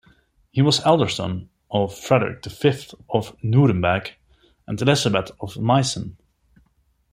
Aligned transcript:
He 0.49 0.63
was 0.63 0.83
elder 0.83 1.07
son 1.07 1.51
of 1.69 1.95
Frederick 1.95 2.41
the 2.41 2.49
Fifth 2.49 2.95
of 3.11 3.35
Nuremberg 3.43 4.15
and 4.65 4.81
Elisabeth 4.81 5.29
of 5.39 5.57
Meissen. 5.59 6.17